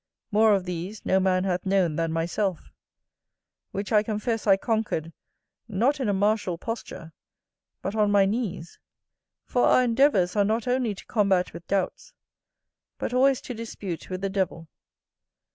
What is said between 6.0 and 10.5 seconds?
a martial posture, but on my knees. For our endeavours are